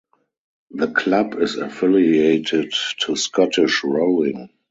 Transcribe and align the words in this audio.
The 0.71 0.87
club 0.87 1.35
is 1.39 1.57
affiliated 1.57 2.73
to 3.01 3.15
Scottish 3.15 3.83
Rowing. 3.83 4.49